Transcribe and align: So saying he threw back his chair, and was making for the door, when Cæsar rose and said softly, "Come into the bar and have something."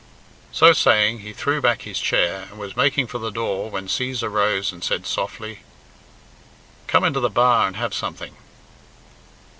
So 0.51 0.73
saying 0.73 1.19
he 1.19 1.31
threw 1.31 1.61
back 1.61 1.83
his 1.83 1.99
chair, 1.99 2.47
and 2.49 2.57
was 2.57 2.75
making 2.75 3.05
for 3.05 3.19
the 3.19 3.29
door, 3.29 3.69
when 3.69 3.85
Cæsar 3.87 4.31
rose 4.31 4.71
and 4.71 4.83
said 4.83 5.05
softly, 5.05 5.59
"Come 6.87 7.03
into 7.03 7.19
the 7.19 7.29
bar 7.29 7.67
and 7.67 7.75
have 7.75 7.93
something." 7.93 8.35